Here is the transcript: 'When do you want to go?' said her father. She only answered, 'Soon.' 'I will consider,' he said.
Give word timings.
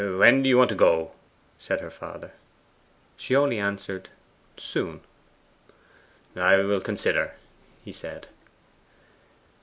'When 0.03 0.41
do 0.41 0.49
you 0.49 0.57
want 0.57 0.69
to 0.69 0.75
go?' 0.75 1.11
said 1.59 1.79
her 1.79 1.91
father. 1.91 2.31
She 3.17 3.35
only 3.35 3.59
answered, 3.59 4.09
'Soon.' 4.57 5.01
'I 6.35 6.57
will 6.63 6.81
consider,' 6.81 7.35
he 7.85 7.91
said. 7.91 8.25